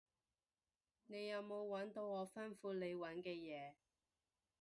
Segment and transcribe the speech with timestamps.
[1.05, 3.73] 你有冇搵到我吩咐你搵嘅嘢？